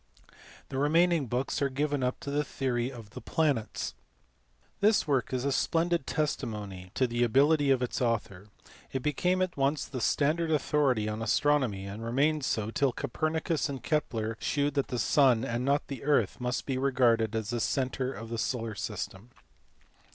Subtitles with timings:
[0.69, 3.93] The remaining books are given up to the theory of the planets.
[4.79, 8.47] This work is a splendid testimony to the ability of its author.
[8.91, 13.69] It became at once the standard authority on as tronomy, and remained so till Copernicus
[13.69, 17.59] and Kepler shewed that the sun and not the earth must be regarded as the
[17.59, 19.29] centre of the solar system.